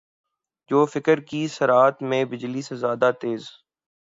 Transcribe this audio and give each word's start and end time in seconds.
جو 0.71 0.85
فکر 0.85 1.19
کی 1.21 1.47
سرعت 1.47 2.01
میں 2.01 2.23
بجلی 2.25 2.61
سے 2.61 2.75
زیادہ 2.75 3.11
تیز 3.21 3.43